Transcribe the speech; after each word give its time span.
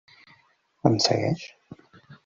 Em 0.91 0.97
segueix? 1.09 1.47